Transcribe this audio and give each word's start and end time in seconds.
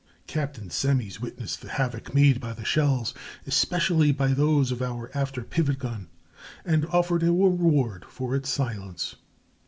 Captain 0.25 0.71
Semmes 0.71 1.21
witnessed 1.21 1.61
the 1.61 1.69
havoc 1.69 2.11
made 2.11 2.39
by 2.39 2.53
the 2.53 2.65
shells, 2.65 3.13
especially 3.45 4.11
by 4.11 4.29
those 4.29 4.71
of 4.71 4.81
our 4.81 5.11
after 5.13 5.43
pivot 5.43 5.77
gun, 5.77 6.07
and 6.65 6.87
offered 6.87 7.21
a 7.21 7.27
reward 7.27 8.03
for 8.05 8.35
its 8.35 8.49
silence. 8.49 9.17